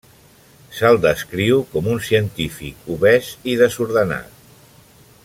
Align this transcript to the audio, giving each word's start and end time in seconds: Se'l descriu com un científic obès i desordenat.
Se'l 0.77 0.97
descriu 1.03 1.61
com 1.75 1.89
un 1.95 2.01
científic 2.07 2.91
obès 2.97 3.33
i 3.53 3.57
desordenat. 3.63 4.45